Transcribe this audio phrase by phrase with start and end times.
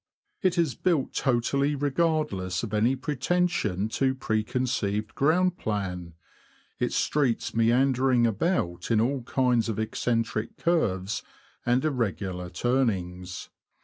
[0.41, 6.15] It is built totally regardless of any pretension to preconceived ground plan,
[6.79, 11.21] its streets meandering about in all kinds of eccentric curves
[11.67, 13.49] and irregular turnings.